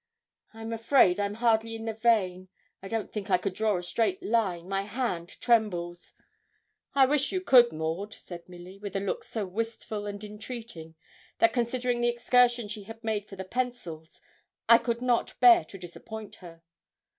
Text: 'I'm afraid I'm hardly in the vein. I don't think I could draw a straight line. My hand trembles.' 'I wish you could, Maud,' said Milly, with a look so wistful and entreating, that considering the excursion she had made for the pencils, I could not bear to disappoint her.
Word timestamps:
'I'm 0.55 0.73
afraid 0.73 1.19
I'm 1.19 1.35
hardly 1.35 1.75
in 1.75 1.85
the 1.85 1.93
vein. 1.93 2.47
I 2.81 2.87
don't 2.87 3.13
think 3.13 3.29
I 3.29 3.37
could 3.37 3.53
draw 3.53 3.77
a 3.77 3.83
straight 3.83 4.23
line. 4.23 4.67
My 4.67 4.81
hand 4.81 5.39
trembles.' 5.39 6.15
'I 6.95 7.05
wish 7.05 7.31
you 7.31 7.39
could, 7.39 7.71
Maud,' 7.71 8.15
said 8.15 8.49
Milly, 8.49 8.79
with 8.79 8.95
a 8.95 8.99
look 8.99 9.23
so 9.23 9.45
wistful 9.45 10.07
and 10.07 10.23
entreating, 10.23 10.95
that 11.37 11.53
considering 11.53 12.01
the 12.01 12.09
excursion 12.09 12.67
she 12.67 12.85
had 12.85 13.03
made 13.03 13.27
for 13.27 13.35
the 13.35 13.45
pencils, 13.45 14.19
I 14.67 14.79
could 14.79 15.03
not 15.03 15.39
bear 15.39 15.63
to 15.65 15.77
disappoint 15.77 16.37
her. 16.37 16.63